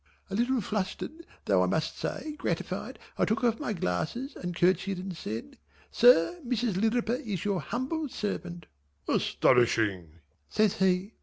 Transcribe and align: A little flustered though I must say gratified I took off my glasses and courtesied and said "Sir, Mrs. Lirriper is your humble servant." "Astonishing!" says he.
A 0.31 0.35
little 0.35 0.61
flustered 0.61 1.27
though 1.45 1.61
I 1.61 1.67
must 1.67 1.95
say 1.95 2.33
gratified 2.39 2.97
I 3.19 3.25
took 3.25 3.43
off 3.43 3.59
my 3.59 3.71
glasses 3.71 4.35
and 4.35 4.55
courtesied 4.55 4.97
and 4.97 5.15
said 5.15 5.59
"Sir, 5.91 6.39
Mrs. 6.43 6.75
Lirriper 6.77 7.21
is 7.23 7.45
your 7.45 7.61
humble 7.61 8.09
servant." 8.09 8.65
"Astonishing!" 9.07 10.13
says 10.49 10.79
he. 10.79 11.13